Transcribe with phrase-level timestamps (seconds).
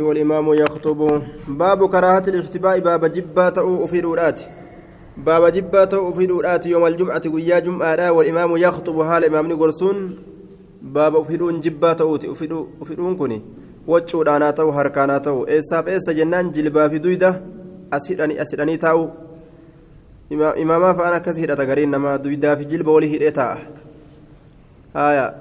[0.00, 1.22] والإمام يخطب.
[1.48, 4.38] باب كراهة الاحتباء باب جبة أو في الأولاد
[5.16, 10.18] باب جبة أو في الأولاد يوم الجمعة ويا جمعة والإمام يخطب حال إمام نقرسون.
[10.82, 12.16] باب أفيدون جبة أو
[12.82, 13.42] أفيدون كني
[13.86, 17.42] وجودانا تو هركانا تو إساب إسا جنان جلبا في دويدة
[17.92, 19.10] أسيراني أسيراني تأو.
[20.32, 23.58] إماما فأنا كسيرة تقرين نما دويدة في جلبا ولي هيرتا
[24.96, 25.34] آية.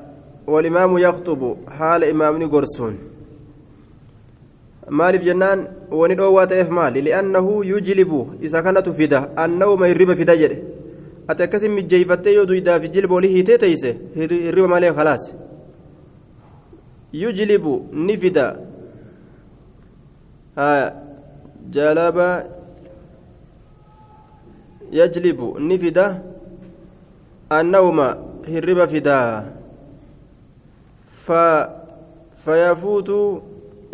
[0.48, 3.15] والإمام يخطب حال إمام نقرسون.
[4.90, 10.58] Maaliif jennaan wani dhoowwaa ta'eef maali li'annahu yujlibu isa kanatu fida annawma hirriba fida jedhe
[11.28, 15.26] ati akkasin mijjeeyfattee yoo duydaaf jilba olii hiitee teeyse hirriba malee khalaas
[17.24, 17.74] yujlibu
[18.08, 18.46] ni fida
[21.70, 22.46] jalaba
[24.92, 26.22] yajlibu ni fida
[27.50, 28.18] annawma
[28.48, 29.44] hirriba fidaa
[32.46, 33.44] fayafuutu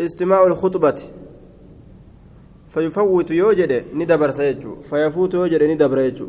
[0.05, 1.00] استماع الخطبة.
[2.68, 6.27] فيفوت يوجد ندبر سيجو فيفوت يوجد ندبر يجو.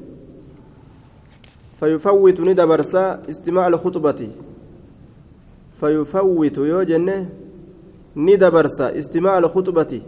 [1.80, 2.80] فيفوت ندبر
[3.28, 4.28] استماع الخطبة.
[5.80, 7.26] فيفوت يوجد
[8.16, 10.00] ندبر استماع الخطبة.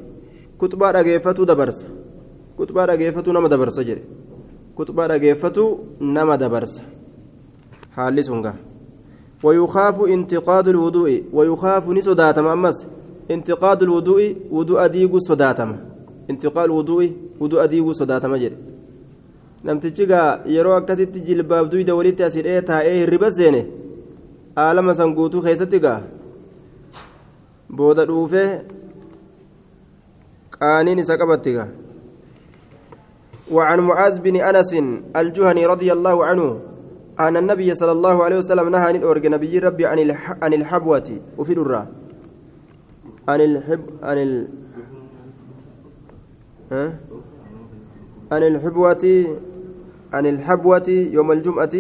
[0.60, 1.86] كتبة رقيفة دبرس.
[2.58, 4.04] كتبة رقيفة نما دبرس جري.
[4.78, 6.82] كتبة رقيفة نما دبرس.
[7.96, 8.54] حالي سنغا
[9.42, 11.24] ويخاف انتقاد الوضوء.
[11.32, 12.86] ويخاف نسوداتم أمس.
[13.30, 15.76] انتقاد الوضوء وضوء ديغو صداتما
[16.30, 18.56] انتقال الوضوء وضوء ديغو صداتما جري.
[19.64, 23.62] namtichi gaa yeroo akkasitti jilbaaf duyda walitti asidhee taa'ee hirriba seene
[24.64, 26.00] aalama san guutuu keessatti gaa
[27.76, 28.04] booda
[33.52, 34.72] وعن معاذ بن أنس
[35.16, 36.60] الجهني رضي الله عنه
[37.20, 39.86] أن النبي صلى الله عليه وسلم نهى عن الأورج نبي ربي
[40.42, 41.08] عن الحبوة
[41.38, 41.82] وفي الرّا
[43.28, 44.32] عن الحب عن ال؟
[48.32, 49.04] عن الحبوة
[50.12, 51.74] عن الحبوة يوم الجمعة.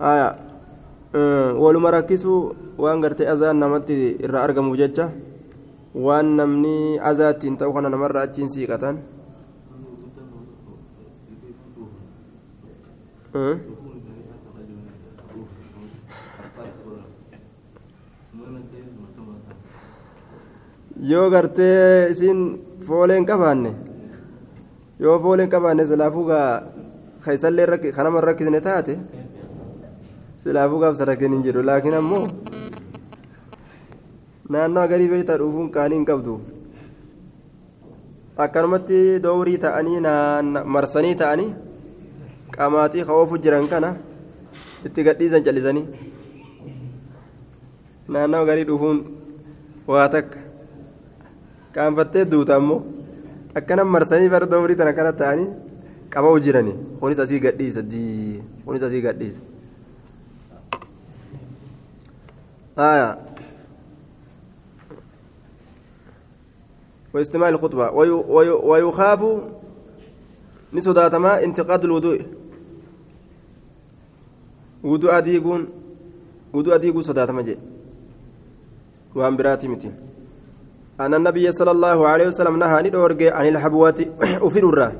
[0.00, 0.28] آية.
[1.14, 3.90] أه ولما ركزوا وان قرت أذان نمت
[4.24, 5.08] إرى أرقم ججة.
[5.94, 8.96] وان نمني أذات توخنا نمر أجين سيقة
[21.02, 22.40] yoo gartee isin
[22.86, 23.70] fooleen qabaanne
[25.00, 26.62] yoo fooleen qabaanne silaafuu gaa
[27.24, 28.98] kaysallee kanama rakkisne taate
[30.42, 32.28] silaafuu gaaf sarakin hin jedhu laakiin ammoo
[34.48, 36.38] naannoo agarii beektaa dhufuun qaanii hin qabdu
[38.46, 40.00] akkanumatti doorii ta'anii
[40.78, 41.50] marsanii ta'anii
[42.56, 43.92] qamaaxii ka'oofu jiran kana
[44.86, 45.86] itti gadhiisan callisanii
[48.08, 49.04] naannoo agarii dhufuun
[49.86, 50.45] waa takka.
[51.76, 52.80] Qaanfattee duuta ammoo
[53.54, 55.48] akkana marsanii bara doorii tana kana ta'anii
[56.14, 59.40] qaba'u jirani kunis asii gadhiisa dii kunis asii gadhiisa
[62.78, 63.18] آية
[67.14, 69.20] واستماع الخطبة وي وي ويخاف
[70.72, 72.20] نسوداتما انتقاد الوضوء
[74.84, 75.68] وضوء أديقون
[76.52, 77.58] وضوء أديقون صداتما جي
[79.14, 79.94] وأن براتي متين
[81.00, 84.00] أن النبي صلى الله عليه وسلم نهى ندورج عن الحبوات
[84.48, 84.92] أفرورا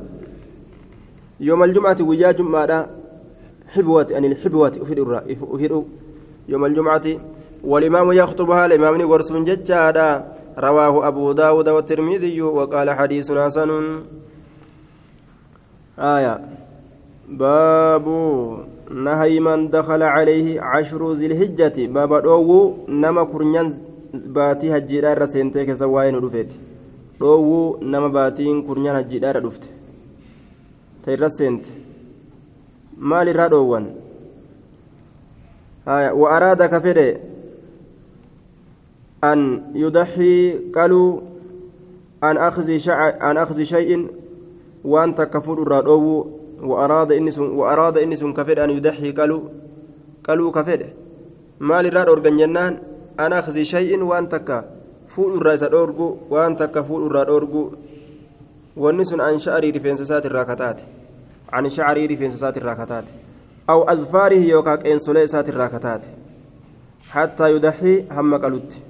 [1.40, 2.86] يوم الجمعة ويا جمعة
[3.68, 5.84] حبوات عن الحبوات أفرورا أفروا
[6.48, 7.02] يوم الجمعة
[7.64, 14.00] والإمام يخطبها الإمام نقرس ججادا رواه أبو داود والترمذي وقال حديث حسن.
[15.98, 16.40] آية.
[17.28, 18.06] باب
[18.90, 21.86] نهي من دخل عليه عشر ذي الحجة.
[21.86, 26.60] باب أوو نما كرنيان baatii hajjiidhaa irra seentee keessa waa'ee nu dhufeeti.
[27.20, 29.68] Dhoowwuu nama baatiin kurnyaan hajjiidhaa irra dhufte.
[31.02, 31.70] Ta irra seente.
[32.96, 33.86] Maal irraa dhoowwan?
[36.20, 37.20] Wa araada ka fedhe?
[39.22, 41.22] An yudaxii qaluu?
[42.20, 44.08] An akhzi shay'in?
[44.84, 46.26] Waan takka fudhu irraa dhoowwuu
[46.62, 49.42] wa araada inni sun ka fedhe an yudaxii qaluu?
[50.22, 50.94] Qaluu ka fedhe?
[51.58, 51.86] Maal
[57.30, 57.62] dhoorgu
[58.84, 60.84] wanni sun an sha'arii rifeensa isaati irraa kataate
[61.58, 63.12] an sha'arii rifeensa isaati irraa kataate
[63.74, 66.08] aw azfaarihi yookaa qeensolee isaati irraa kataate
[67.14, 68.82] hattaa yudaxii hamma qalutti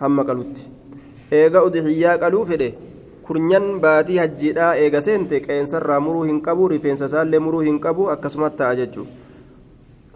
[0.00, 0.66] hamma qalutti
[1.40, 2.68] eega udixiyyaa qaluu fedhe
[3.28, 8.58] kurnyan baatii hajjiidhaa eega seente qeensarraa muruu hin qabu rifeensa isaallee muruu hin qabu akkasumas
[8.62, 9.25] ta'a jechuudha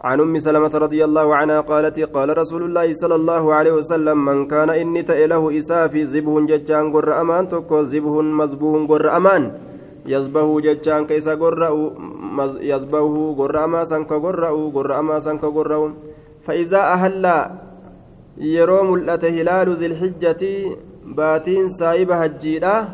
[0.00, 4.46] عن أم سلمة رضي الله عنها قالت قال رسول الله صلى الله عليه وسلم من
[4.46, 9.52] كان إني تأله إسافي زبه ججان قر أمان تكو زبه مزبوه قر أمان.
[10.06, 11.60] يزبه ججان كيسا قر
[12.60, 14.44] يزبه قر أما سنك قر
[14.74, 15.92] قر أما سنك قر
[16.44, 17.24] فإذا أهل
[18.38, 18.88] يروم
[19.36, 20.42] هلال ذي الحجة
[21.16, 22.88] باتين سايب هجيرا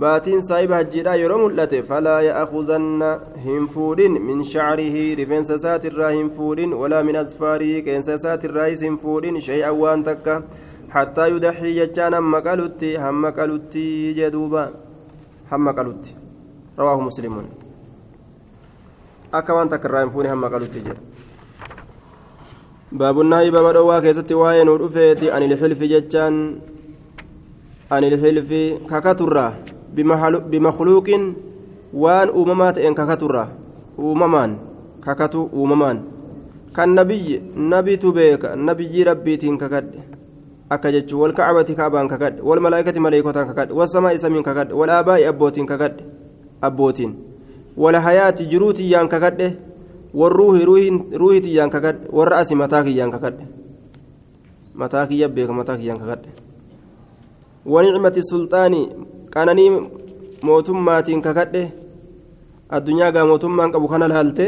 [0.00, 3.10] baatiin saahiba hajjiidha yeroo mul'ate falaa ya'khuzanna
[3.44, 9.38] hin fuudhin min shacrihi rifeensa isaatirraa hin fuudhin walaa min asfaarihi qeensa isaatirraayis hin fuudhin
[9.46, 10.34] shay'an waan takka
[10.94, 13.84] hattaa yudaxii jechaan hamma qalutti hamma qalutti
[14.18, 14.64] jee duuba
[15.52, 16.12] hamma qalutti
[16.80, 17.46] rawaahu muslimuun
[19.40, 20.98] akka waan takka irraa hin fuudhin hamma qalutti jee
[23.04, 26.36] baabunnaahi baaba dhowwaa keessatti waa'ee nuu dhufeeti ani lixilfi jechaan
[27.98, 28.62] ani lixilfi
[28.92, 29.48] kakaturraa
[29.94, 31.08] بمخلوق
[31.94, 33.48] waan uumamaa ta'een kakaturra
[33.98, 34.58] uumamaan
[35.00, 36.02] kakatu uumamaan
[36.76, 40.02] kan nabiyyi nabitu beeka nabiyyii rabbiitiin kakadhe
[40.70, 44.90] akka jechuun wal kacbati kaabaan kakadhe wal malaa'ikati maleekotaan kakadhe wal samaa isamiin kakadhe wal
[44.90, 46.04] aabaa'i abbootiin kakadhe
[46.60, 47.14] abbootiin
[47.76, 49.56] wal hayaati jiruu tiyyaan kakadhe
[50.14, 53.46] wal ruuhi tiyyaan kakadhe warra asi mataa kiyyaan kakadhe
[54.74, 56.28] mataa kiyya beeka mataa kiyyaan kakadhe
[57.66, 58.88] wanicmati sulxaanii
[59.34, 59.70] qananii
[60.48, 61.62] mootummaatiin kakadhe
[62.76, 64.46] addunyaa gaa mootummaan qabu kana laalte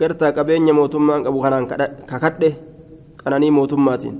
[0.00, 1.66] gartaa qabeenya mootummaan qabu kanaan
[2.12, 2.50] kakadhe
[3.22, 4.16] qananii mootummaatiin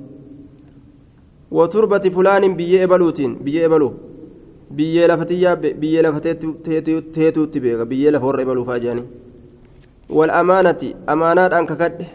[1.58, 3.93] waturbati fulaanin biyyee ebaluutiin biyyee ebaluu
[4.76, 6.20] biyyee lafatiyyaa biyyee lafa
[7.17, 9.06] teetuutti beeka biyyee lafa warra ebaluufaa jedhanii
[10.19, 12.06] wal amaanati amaanaadhaan kakadhe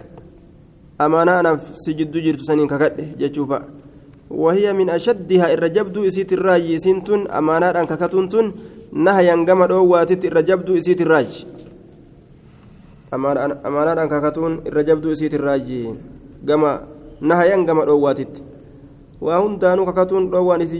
[1.05, 3.61] amaanaadhaaf si jidduu jirtu saniin kakadhe jechuufa
[4.29, 8.45] وهي من أشدها الرجبد إسيت الراج سنتون أمانات أنك كتنتون
[8.91, 11.31] نهيا كما دواتت الرجبد إسيت الراج.
[13.13, 15.69] أمانات أنك كتون الرجبد إسيت الراج.
[16.47, 16.71] كما
[17.21, 18.33] نهيا كما دواتت
[19.21, 20.77] وهندانو ككتون دوان إسي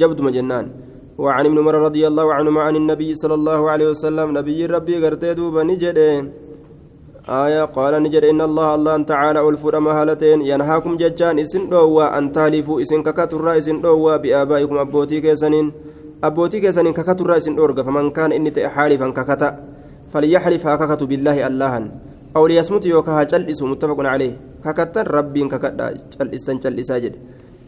[0.00, 0.66] جبد مجنان.
[1.14, 5.34] وعن ابن عمر رضي الله عنهما عن النبي صلى الله عليه وسلم نبي ربي قرتي
[5.38, 6.24] دوبا نجدين
[7.28, 12.82] آية قال نجد إن الله الله تعالى ألفر مهالتين ينهاكم ججان إسن دوا أن تالفوا
[12.82, 15.72] إسن ككتر إسن دوا بآبائكم أبوتي كيسنين
[16.24, 19.50] أبوتي كيسنين ككتر إسن أورغ فمن كان إني حالفا ككتا
[20.12, 21.84] فليحلف هككت بالله اللهن
[22.36, 24.34] أو ليسمت يوكا جلس متفق عليه.
[24.64, 27.14] ككتا ربي ككتا جلسا جلسا جد.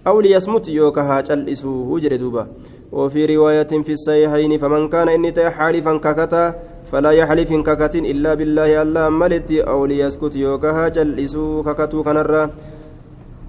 [0.06, 2.46] أو ليسمت يوكا جلس وجد دوبا.
[2.92, 6.54] وفي رواية في الصحيحين فمن كان إني حالفا ككتا
[6.90, 12.42] فلا يحلف ككت إلا بالله الله ملت أو ليسكت يوكها جلسوا ككتو كنرا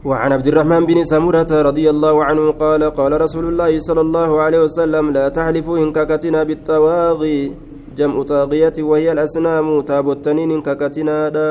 [0.06, 4.60] وعن عبد الرحمن بن سمرة رضي الله عنه قال قال رسول الله صلى الله عليه
[4.64, 7.40] وسلم لا تحلفوا إن ككتنا بالتواغي
[7.98, 11.50] جمع طاغية وهي الأسنام تابوتنين إن ككتنا دا.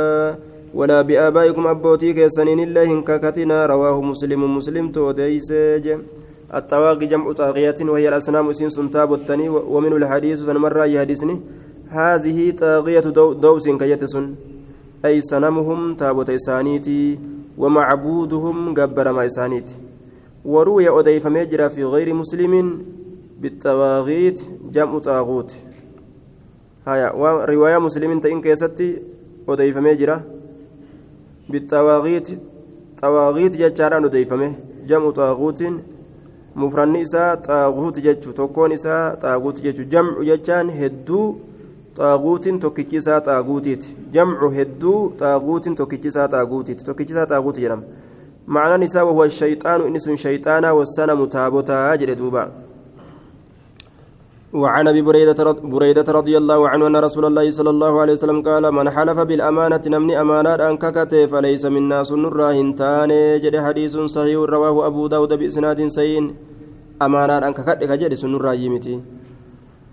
[0.74, 5.86] ولا بآبائكم أبوتي كيسنين الله إن ككتنا رواه مسلم مسلم توديسج
[6.54, 11.36] التواغي جمع طاغية وهي الأسنام سين تابوتني ومن الحديث سنمر يحدثني
[11.98, 13.06] هذه طاغية
[13.44, 14.34] دوس كيتسن
[15.04, 17.18] أي سنمهم تابوت إسانيتي
[17.58, 19.76] ومعبودهم جبر ما إسانيتي.
[20.44, 22.52] وروي أديف مجرى في غير مسلم
[23.40, 24.40] بالطواغيت
[24.74, 25.50] جمع طاغوت.
[26.88, 29.02] هيا ورواية مسلم تإن كيستي
[29.48, 30.20] أديف مجرى
[31.50, 32.28] بالطواغيت
[33.02, 34.52] طواغيت جتشاران أديفمه
[34.86, 35.60] جمع طاغوت
[36.56, 39.82] مفرن إساء طاغوت جتشو تكون إساء طاغوت جتشو.
[39.92, 41.22] جمع جتشان هدو
[41.98, 47.86] xaaguutiin tokkichi isaa xaaguutiiti jamcu hedduu xaaguutiin tokkichi isaa xaaguutiiti tokkichi isaa xaaguuti jedhama
[48.46, 52.44] معنى نساء وهو الشيطان إنس شيطانا والسنم تابوتا جل دوبا
[54.52, 58.64] وعن ابي بريدة, بريدة رضي الله عنه ان رسول الله صلى الله عليه وسلم قال
[58.72, 63.10] من حلف بالامانة نمني امانات ان ككته فليس منا سنرا هنتان
[63.42, 66.24] جد حديث صحيح رواه ابو داود باسناد سين
[67.02, 68.94] امانات ان ككته جد سنرا يمتي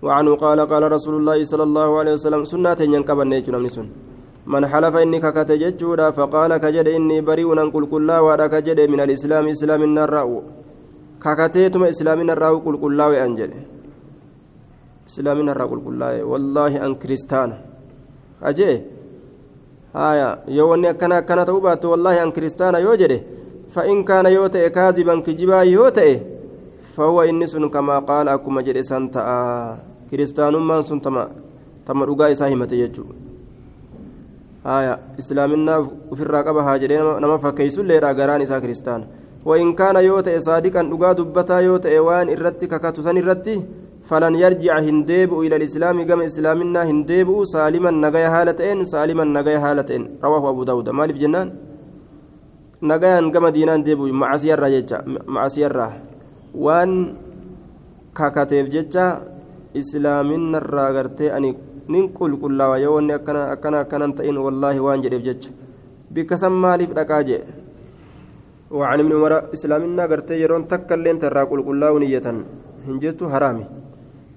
[0.04, 3.88] وعنه قال قال رسول الله صلى الله عليه وسلم سنة ينقبن نيجون سن.
[4.52, 9.44] من حلف إني ككت ججودا فقال كجد إني بريء ننقل كلا وأنا كجد من الإسلام
[9.54, 10.30] إسلام النراء.
[11.24, 13.50] ككتيتم إسلام النراء قل كلا وأنجل
[15.08, 17.50] إسلام النراء قل كلا والله أن كريستان.
[18.42, 18.72] أجي؟
[19.96, 23.20] هايا يواني أكنا أكنا توبات والله أن كريستان يوجده
[23.74, 26.10] فإن كان يوتئ كاذبا كجبا يوتئ
[26.94, 29.93] فهو إني كما قال أكما جد سنتأ.
[30.09, 31.29] kiristaanummaan sun tama
[31.85, 33.15] tama dhugaa isaa himate jechuudha
[34.63, 35.79] haya islaaminaa
[36.11, 39.07] ofirraa qaba haa jedhee nama fakkeessulleedha garaan isaa kiristaana
[39.45, 43.63] وإن كان يوتئ صادقا dhugaa dubbataa yoo ta'e waan irratti kakatu san irratti
[44.09, 50.43] فلن يرجع هنديب إلى الإسلام كما إسلامنا هنديب سالما نجايا هالتين سالما نجايا هالتين رواه
[50.49, 51.47] أبو داود مالف جنان
[52.89, 54.97] نجايا كما دينان ديبو مع سيرة جتا
[55.33, 55.87] مع سيرة
[56.65, 56.91] وان
[59.80, 61.50] إسلامنا الراغرتي أني
[61.92, 65.50] ننقل كل ويوني أكنا أكنا أكنا تئن والله وان جريف جتا
[66.14, 67.38] بكسم مالف دكاجي
[68.78, 72.26] وعن ابن عمر إسلامنا قرتي يرون تكلين ترى قل قل نية
[72.86, 73.64] هنجت حرامي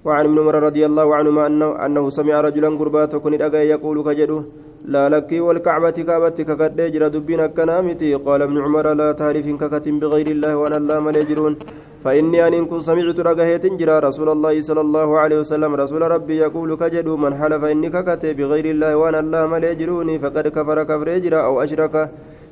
[0.06, 3.32] وعن ابن عمر رضي الله عنهما أنه, أنه سمع رجلا قربات كن
[3.72, 4.38] يقول كجدو
[4.84, 10.26] لا لك والكعبة كعبتك قد يجرى دبين كنامتي قال ابن عمر لا تعرف ككة بغير
[10.26, 11.56] الله وأنا الله مليجرون
[12.04, 15.74] فإني أن كن سمعت رقهية جرى رسول الله صلى الله عليه وسلم.
[15.74, 20.78] رسول ربي يقول كجدو من حلف إني ككة بغير الله وأنا الله مليجروني فقد كفر
[20.84, 21.94] كفر يجرى أو أشرك.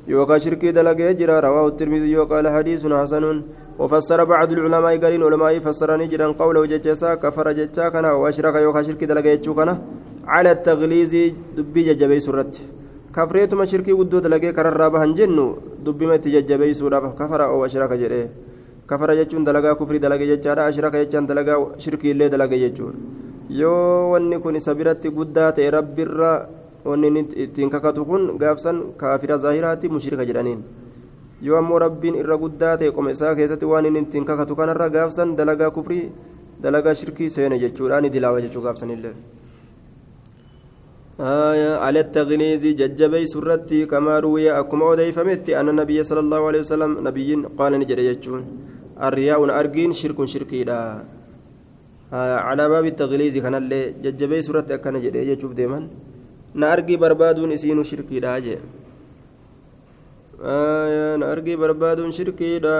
[0.07, 2.17] يوكا شركي دلق يجرى رواه الترمذي.
[2.17, 3.25] وقال حديث حسن.
[3.79, 9.05] وفسر بعض العلماء قالين علماء فسرني جرا قوله ججسا كفر ججا كنا واشرك يوكا شركي
[9.05, 9.73] دلق يجو كنا.
[10.33, 11.13] على التغليظ
[11.57, 12.53] دبي ججبي سرت
[13.15, 15.47] كفريتما شركي ودو دلق كرر بهن جنو
[15.85, 18.21] دبي ما تججبي سورة كفر أو أشرك جري
[18.89, 21.53] كفر ججون دلقا كفر دلق ججارا أشرك ججان دلقا
[21.83, 22.95] شركي اللي دلق ججون
[23.49, 26.31] yoo wanni kun isa biratti guddaa ta'e rabbirra
[26.83, 30.59] wanni ittiin kakatu kun gaafsan kaafira zaahiraati mushrika jedhaniin
[31.47, 35.35] yoo ammoo rabbiin irra guddaa ta'e qoma isaa keessatti waan inni ittiin kakatu kanarra gaafsan
[35.39, 36.11] dalagaa kufrii
[36.63, 39.15] dalagaa shirkii seene jechuudha ni dilaawa jechuu gaafsanillee
[41.19, 47.29] على التغليظ ججبي سرتي كما روي أكما أوديفمت أن النبي صلى الله عليه وسلم نبي
[47.57, 48.41] قال نجد يجون.
[49.07, 50.79] الرياء أرجين شرك شركي لا
[52.47, 55.79] على باب التغليظ كان اللي ججبي سرتي أكن جد يجوب ديما
[56.55, 58.59] argii barbaaduun isiinu shirkiidha jee
[61.19, 62.75] na argii barbaaduun shirkiidha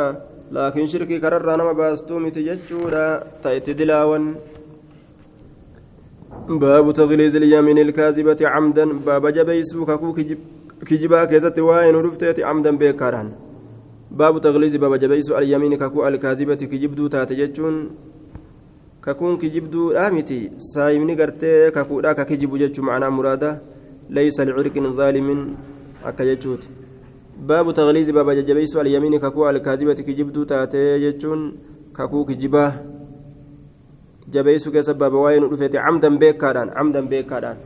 [0.52, 3.04] laakiin shirkii kararraa nama baastuu miti jechuudha
[3.44, 4.26] ta itti dilaawan
[6.50, 10.14] باب تغليظ اليمين الكاذبة عمدا باب جبيسو ككو
[10.86, 13.32] كجبا كيست واين رفتيت عمدا بيكاران
[14.12, 17.90] باب تغليظ باب جبيسو اليمين ككو الكاذبة كجبدو تاتججون
[19.08, 23.60] kakuun kijibduudha miti saayimni gartee kakuudha ka kijibu jechuu macnaa muraada
[24.10, 25.56] laysa licirqin zaalimin
[26.04, 26.68] akka jechuuti
[27.48, 31.00] baabu tagliizi baaba jajjabeeysu alyamiini kakuu alkaadibati kijibduu taatee
[34.32, 37.58] jechuun kakuu kijibaa jabeeysu keessa baaba waa'ee nu dhufeeti camdan beekaadhaan camdan beekaadhaan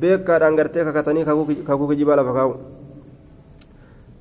[0.00, 1.24] beekaadhaan gartee kakatanii
[1.64, 2.78] kakuu kijibaa lafa kaa'u.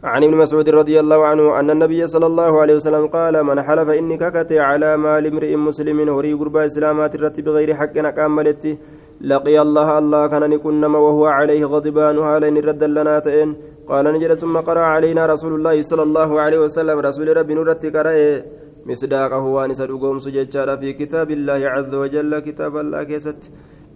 [0.04, 3.90] عن ابن مسعود رضي الله عنه أن النبي صلى الله عليه وسلم قال من حلف
[3.90, 8.78] إني ككت على مال امرئ مسلم هري قربا إسلامات الرت بغير حق أكملت
[9.22, 13.56] لقي الله الله كان نكنما وهو عليه غضبان هالين رد لنا تئن
[13.90, 18.44] قال نجد ثم قرأ علينا رسول الله صلى الله عليه وسلم رسول ربي نرت كرأي
[18.90, 20.48] مصداقه وانس الأقوم سجد
[20.82, 23.42] في كتاب الله عز وجل كتاب الله كيست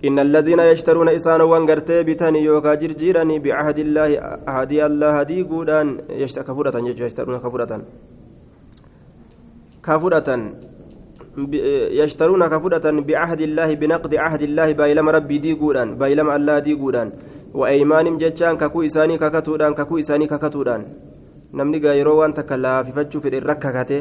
[0.07, 4.09] إن الذين يشترون إسان وانغرتي بتاني يوكا جرجيراني بعهد الله
[4.53, 5.87] أهدي الله هدي قودان
[6.47, 7.71] كفورة يشترون كفورة
[9.87, 10.29] كفورة
[12.01, 17.09] يشترون كفورة بعهد الله بنقد عهد الله بايلم ربي دي قودان بايلم الله دي قودان
[17.59, 20.83] وأيمانهم جتشان ككو إساني ككتودان ككو إساني ككتودان
[21.59, 23.97] namni gaa yeroo waan takka laafifachuu fedhe irra kakate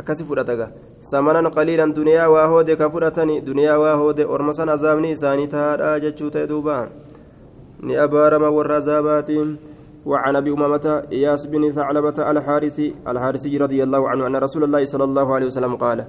[0.00, 0.72] akkasi fudhataga.
[0.98, 6.00] Samanan qaliilan duniyaa waa hoode ka fudhatani duniyaa waa hoode orma san azaabni isaanii taadha
[6.00, 6.88] jechuu ta'e duuba.
[7.82, 9.58] Ni abaarama warra azaabaatiin.
[10.06, 15.04] وعن ابي امامه اياس بن ثعلبه الحارثي الحارثي رضي الله عنه ان رسول الله صلى
[15.04, 16.04] الله عليه وسلم قال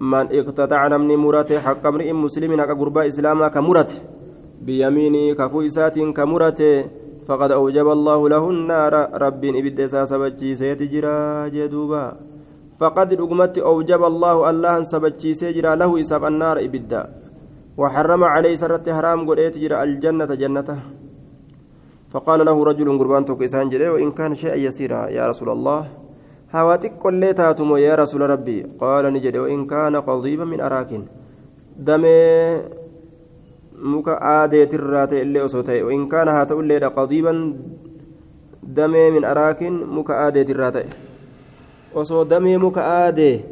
[0.00, 3.94] من اقتطع من مرته حق امرئ مسلم حق قربا اسلاما كمرته
[4.66, 6.84] بيميني ككويسات كمرته
[7.26, 12.16] فقد اوجب الله له النار رب ابد ساسبتي سيتجرا جدوبا
[12.80, 17.02] فقد رقمت أوجب الله الله سبتشي سجرا له إساب النار إبدا.
[17.80, 20.78] وحرم عليه سرت حرام قد جرى الجنة جنته.
[22.12, 25.82] فقال له رجل قربان توكيسان جري وإن كان شيئا يسيرا يا رسول الله.
[26.54, 28.76] هواتك كل تاتم يا رسول ربي.
[28.80, 31.02] قال نجري وإن كان قضيبا من أراكن
[31.76, 32.16] دمي
[33.76, 37.40] muka aadeetirraa ta'e illee osoo ta'e in kaana haa ta'u illeedha qadiiban
[38.76, 41.05] damee min araakin muka aadeetirraa ta'e
[41.94, 43.44] osoo damee muka aadee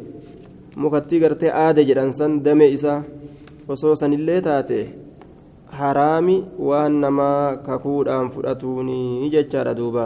[0.75, 3.03] mukattii gartee aade jedhan san damee isaa
[3.67, 4.79] osoo sanillee taate
[5.79, 6.35] haraami
[6.67, 10.05] waan namaa kakuudhaan fudhatuuni jechaadha duuba.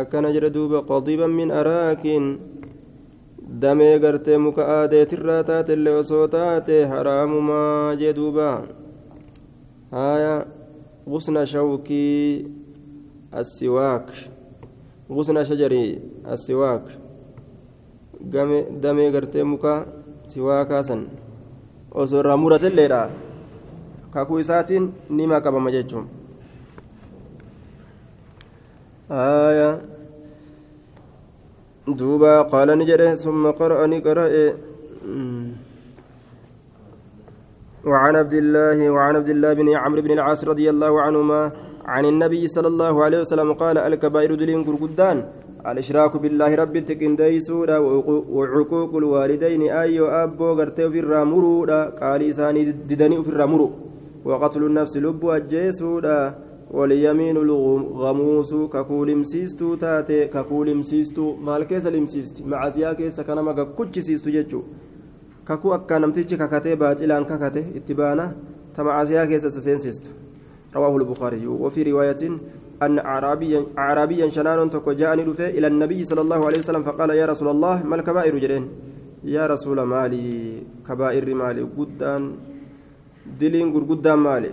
[0.00, 2.26] Akkana jedhe duuba qodiban min araakiin
[3.62, 8.48] damee gartee muka aadeetirraa taate illee osoo taate haraamumaa jee duuba.
[9.90, 10.34] Haya
[11.10, 12.46] gusna shawkii
[13.32, 14.06] assiwaak.
[15.10, 15.84] غصن شجري
[16.32, 16.84] السواك
[18.82, 19.74] دمي غرتي مكا
[20.30, 21.00] siwaa kaasan
[22.00, 23.00] osoo irraa muratelleedha
[24.14, 24.84] kakuu isaatiin
[25.20, 26.06] nima qabama jechuun
[32.52, 34.44] qaala ni jedhe summa qara'a ni qara'e
[37.90, 41.40] وعن عبد الله وعن عبد الله بن عمرو بن العاص رضي الله عنهما
[41.84, 45.24] عن النبي صلى الله عليه وسلم قال الكبائر دلين قرقدان
[45.66, 47.78] الإشراك بالله رب تكنديسودا
[48.36, 53.70] وعقوق الوالدين أيو أبو غرتي في الرامرودا قال إساني ددني في الرامرو
[54.24, 56.18] وقتل النفس لب أجيسودا
[56.70, 64.62] واليمين الغموس ككولمسيستو تاتي ككولمسيستو مال كيس لمسيست مع زيا كيس كنما كوتشيسيستو جيتشو
[65.50, 68.24] kakuu akka namtichi kakatee baaxilaan kakate itti baana
[68.74, 70.10] tama asiyaa keessatti seensistu
[70.76, 71.46] رواه البخاري.
[71.46, 72.22] وفي رواية
[72.82, 77.48] أن أعرابيا أعرابيا شنان تكو جاءني إلى النبي صلى الله عليه وسلم فقال يا رسول
[77.48, 78.64] الله ما الكبائر جرين؟
[79.24, 82.22] يا رسول مالي كبائر مالي قدان
[83.40, 84.50] دلين قدان مالي.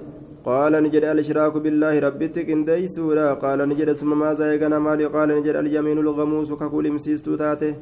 [0.47, 5.55] قال نجد الإشراك بالله ربتك إن ديسورا قال نجد ثم ماذا يغنى مالي؟ قال نجد
[5.55, 7.73] اليمين الغموس ككل مسيستو تاته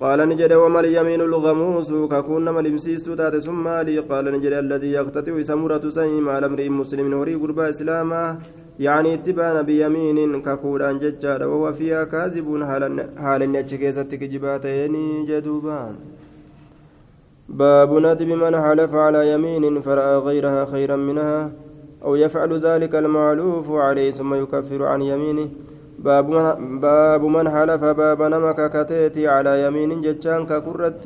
[0.00, 3.66] قال نجد وما اليمين الغموس ككون ما لمسيستو تات ثم
[4.10, 8.38] قال نجد الذي يقتطع سمرة سيم على امرئ مسلم وري قربا اسلاما
[8.86, 12.46] يعني اتبان بيمين ككودان ججار وهو فيها كاذب
[13.22, 14.94] حال نتشكيزت كجباتين
[15.28, 15.94] جدوبان
[17.48, 21.52] باب ندب من حلف على يمين فرأى غيرها خيرا منها
[22.04, 25.48] أو يفعل ذلك المعلوف عليه ثم يكفر عن يمينه.
[25.98, 31.00] باب من, باب من حلف باب نمك كتيتي على يمين جتان ككرت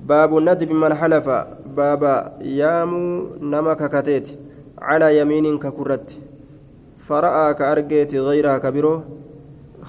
[0.00, 1.26] باب الندب من حلف
[1.76, 2.02] باب
[2.40, 4.36] يامو نمك كتيتي
[4.78, 6.08] على يمين ككرت
[7.06, 9.02] فرأى كأرجيت غيرها كبيرو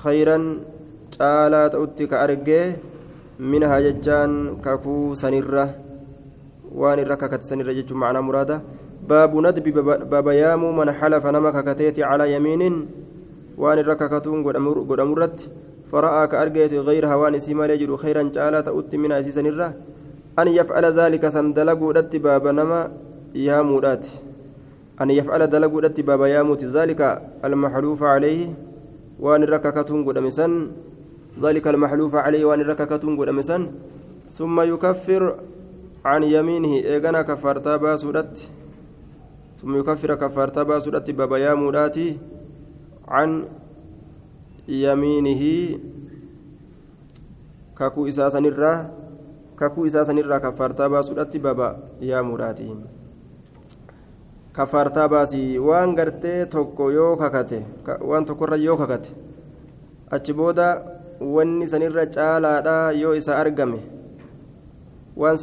[0.03, 0.37] خيرا
[1.15, 2.75] caalaa ta'utti ka argee
[3.51, 4.31] minhaa jechaan
[4.65, 5.65] kakuu sanirra
[6.81, 8.01] waan irra kakate sanirra jechuun
[9.07, 12.87] baabu nadbi babayaamuu man xalafa nama kakateeti calaa yamiinin
[13.57, 15.49] waan irra kakatuun godhamurratti
[15.91, 19.73] fara'aa ka argeeti gayraha waan isii malee jiru khayran caalaa ta'utti mina isii sanirra
[20.35, 22.79] an yafcala zaalika san dalaguudhatti baaba nama
[23.33, 24.11] yaamuudhaati
[24.97, 28.49] an yafcala dalaguudhatti baaba yaamuuti zaalika almaxluufa calayhi
[29.19, 30.73] waan irra kakatuun godhame san
[31.41, 33.29] ذلك المحلوف عليه وان رككتون قد
[34.35, 35.35] ثم يكفر
[36.05, 38.39] عن يمينه إيغانا كفارتا باسودت
[39.65, 42.17] ثم يكفر كفارتا باسودت بابا يا مولاتي
[43.07, 43.29] عن
[44.69, 45.43] يمينه
[47.77, 48.73] كاكو إساسا نرى
[49.59, 51.69] كاكو إساسا نرى كفارتا باسودت بابا
[52.01, 52.69] يا مولاتي
[54.55, 57.57] kafaartaa baasii waan gartee tokko yoo kakate
[58.09, 59.09] waan tokkorra yoo kakate
[60.15, 60.67] achi booda
[61.35, 63.79] wanni sanirra caalaadha yoo isa argame
[65.21, 65.37] waan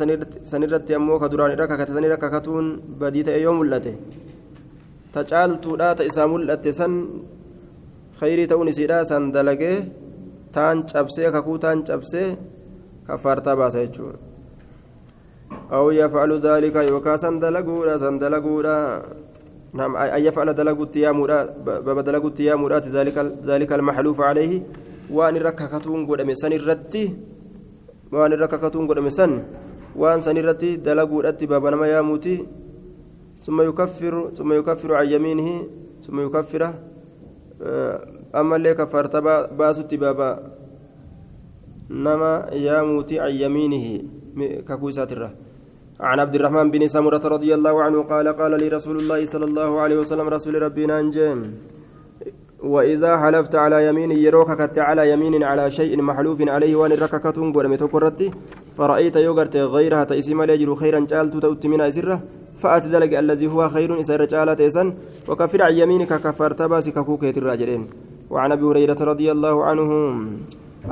[0.50, 2.66] sanirratti ammoo ka duraan irra kakate sanirra kakatuun
[3.00, 3.92] badii ta'e yoo mul'ate
[5.12, 6.92] ta caaltuudha ta isaa mul'atte san
[8.20, 9.76] khayrii ta'uun isiidha san dalagee
[10.54, 12.28] taan cabsee kakuu taan cabsee
[13.06, 14.18] kafaartaa baasa jechuudha
[15.72, 18.76] أو يفعل ذلك يوكا سندلقودا سندلقودا
[19.78, 21.46] نعم أن يفعل دلقوت يا مراد
[21.86, 23.16] باب دلقوت يا مراد ذلك
[23.50, 24.52] ذلك المحلوف عليه
[25.12, 27.04] waan irra kakatuun godhame san irratti
[28.12, 29.32] waan irra kakatuun godhame san
[29.96, 32.34] waan san irratti dalaguudhatti baaba nama yaamuuti
[33.34, 35.54] summa yukaffiru summa yukaffiru an yamiinihi
[36.00, 36.74] summa yukaffira
[38.32, 39.20] ammallee kafaarta
[39.52, 40.28] baasutti baaba
[41.88, 45.30] nama yaamuuti an yamiinihi kakuu isaatirra
[46.02, 49.70] عن عبد الرحمن بن سمرة رضي الله عنه قال قال لي رسول الله صلى الله
[49.80, 51.38] عليه وسلم رسول ربنا أنجم
[52.64, 57.76] وإذا حلفت على يمين يروك كت على يمين على شيء محلوف عليه وان رككتون قرمي
[57.76, 58.30] تقرتي
[58.76, 62.20] فرأيت يوغرت غيرها تيسيم يجر خيرا جالت تؤت من أسرة
[62.62, 64.94] فأت ذلك الذي هو خير إسر جالت إسن
[65.28, 67.82] وكفر عن يمينك كفرت باس ككوك الراجلين
[68.30, 69.90] وعن أبي هريرة رضي الله عنه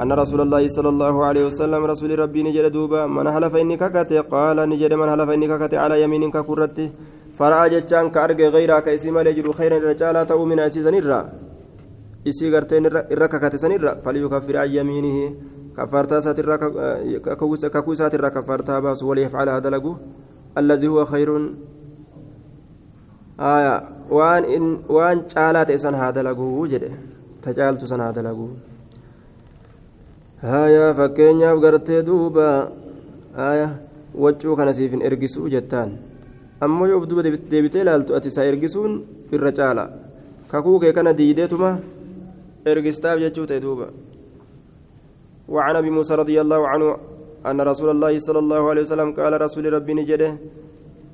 [0.02, 4.12] أن رسول الله صلى الله عليه وسلم رسول ربي نجد دوبا من حلف إني ككت
[4.34, 6.90] قال نجد من حلف إني ككت على يمين ككرتي
[7.38, 11.20] فرأى جتان كأرجع غيرها كيسيم يجر خيرا رجالة تؤ من أسيسن الرا
[12.24, 15.24] isii garteen irra kakate sanirra falyukaffir an yamiinihi
[15.76, 16.58] kafaartaa isaatirra
[17.74, 19.92] kakuu isaatirra kafaartaa baasu waliyafcalaha dalagu
[20.54, 21.44] alladii huwa khayrun
[24.18, 24.44] waan
[24.96, 26.90] waan caalaa ta'e san haa dalaguu jedhe
[27.42, 28.50] ta caaltu san haa dalaguu
[30.42, 32.46] haya fakkeenyaaf gartee duuba
[33.36, 33.68] haya
[34.24, 35.90] waccuu kana siif hin ergisuu jettaan
[36.66, 38.92] ammoo yoo of duuba deebitee ilaaltu ati isaa ergisuun
[39.38, 39.84] irra caala
[40.52, 41.70] kakuu kee kana diideetuma
[42.64, 43.88] jechuu ta'e duuba
[45.50, 46.96] وعن أبي موسى رضي الله عنه
[47.46, 50.38] أن رسول الله صلى الله عليه وسلم قال رسول ربي نجده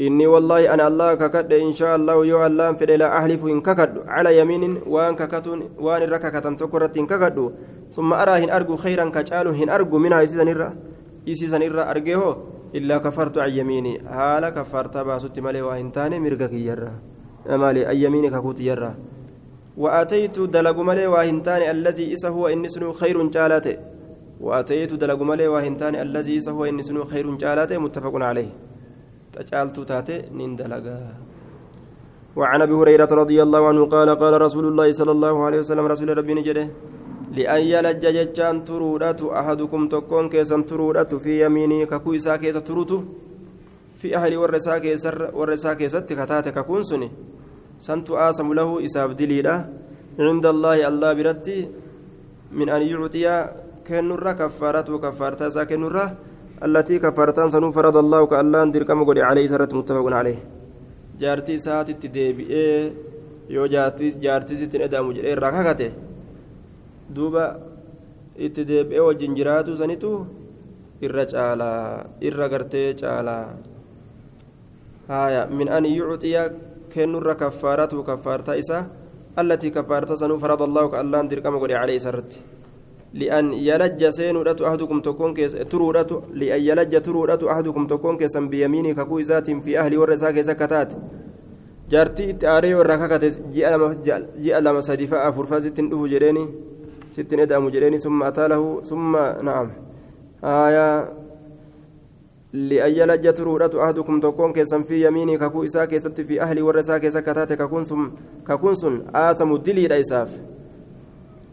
[0.00, 3.92] إني والله أنا الله ككد إن شاء الله يو الله في لا أحلف إن ككد
[4.04, 7.36] على يمين وأن ككتون وأن رككة تكرت إن ككد
[7.96, 10.68] ثم أرى هن أرجو خيرا كجعل هن أرجو منها يسيسن إرى
[11.26, 12.36] يسيسن إرى أرجيه
[12.74, 16.92] إلا كفرت عن يميني هالا كفرت باسوتي مالي وإن تاني مرقك يرى
[17.48, 18.92] مالي أي يميني ككوت يرى
[19.76, 23.76] وآتيت دلق مالي وإن تاني الذي إسا هو إن سنو خير جالاته
[24.40, 25.20] وآتيت دلق
[25.80, 28.50] تاني الذي إسا هو إن خير جالاته متفق عليه.
[29.36, 30.98] تجعلت تاتي نندلقا
[32.38, 36.18] وعن أبي هريرة رضي الله عنه قال قال رسول الله صلى الله عليه وسلم رسول
[36.18, 36.68] ربي نجده
[37.36, 42.98] لأن يلج ججان ترودات أحدكم تكون كيسا ترودات في يميني ككو إسا كيسا تروتو
[44.00, 46.00] في أهل ورسا كيسر ورسا كيسا
[47.78, 49.54] سنت آسم له إساف دليلا
[50.18, 51.58] عند الله الله برتي
[52.58, 53.26] من أن يعطي
[53.86, 56.04] كنورا كفارات وكفارتا ساكنورا
[56.64, 60.38] التي كفارتان سنو فرض الله كألان دركم قد عليه سرت متفق عليه
[61.20, 62.52] جارتي ساعة تدبئ
[63.48, 65.86] yoo jaartii sittiin eda'amu jedhee irraa kakate
[67.16, 67.44] duuba
[68.46, 70.10] itti deebi'ee wajjin jiraatu sanitu
[71.06, 73.46] irra caalaa irra gartee caalaa.
[75.08, 76.42] Haya min an yucxiya
[77.38, 78.84] kaffaaratu kaffaartaa isaa
[79.36, 82.42] allatii kaffaarta sanuu farada allahu ka allaan dirqama godhe calee isarratti
[83.16, 89.22] لأن يلج سينودة أحدكم تكون كيس ترودة لأن يلج ترودة أحدكم تكون كيسا بيمينه ككوي
[89.22, 90.92] ذات في أهل ورساك زكتات
[91.90, 93.32] جارتي إتاري وركاكة
[94.44, 96.44] جاء لما سدفاء فرفا ستين أفو جريني
[97.10, 98.44] ستين إدأم جريني ثم أتى
[98.84, 99.12] ثم
[99.48, 99.68] نعم.
[100.44, 101.08] آية
[102.52, 107.84] لأن يلج ترودة أحدكم تكون كيسا في يمينه ككوي إساك في أهل ورساك زكتات ككون
[107.84, 108.10] سم
[108.48, 110.30] ككون سن آسم الدلي ليساف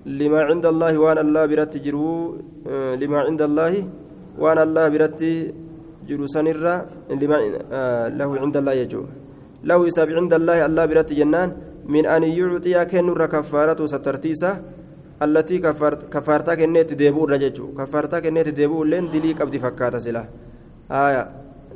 [0.06, 2.38] لما عند الله وان الله برت جرو
[3.02, 3.88] لما عند الله
[4.40, 5.22] وان الله برت
[6.08, 6.76] جرو سنرا
[7.10, 7.38] لما
[8.20, 9.04] له عند الله يجو.
[9.64, 11.50] له يساب عند الله الله برت جنان.
[11.88, 14.52] من أن يعطي كنور كفارة سترتيسة
[15.22, 17.66] التي كفارت كفارتا كنيت ديبو رججو.
[17.80, 19.34] كفارتا كنيت ديبو لين دلي
[20.92, 21.30] قبدي فكاتا سلا آية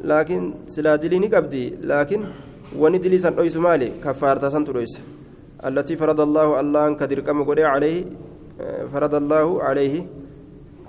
[0.04, 2.24] لكن سلا دلي نقبدي لكن
[2.76, 5.00] وني دلي سن أويس مالي كفارتا سن ترويس
[5.66, 8.06] التي فرض الله الله كدر كم عليه
[8.94, 10.06] فرض الله عليه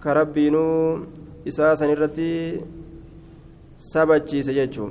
[0.04, 0.66] كربينو
[1.48, 2.60] إساسا الرتي
[3.76, 4.88] سبتشي سجدشو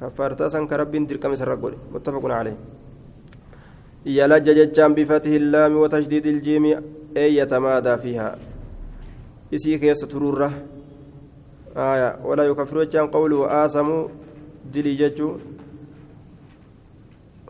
[0.00, 1.34] كفارتا سن كربين در كم
[1.94, 2.56] متفق عليه
[4.06, 6.64] يلج ججان بفتح اللام وتشديد الجيم
[7.16, 8.38] أي يتمادى فيها
[9.54, 10.73] إسي كيس ترورة
[11.76, 12.22] آية.
[12.24, 14.08] ولا يكفر جان قوله آسم
[14.72, 15.36] دلي ججو.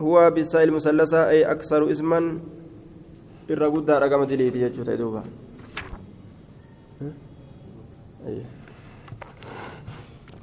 [0.00, 2.40] هو بالسائل المثلثة أي أكثر اسما
[3.48, 5.22] irra guddaa dhagama diliiti jechuudha duuba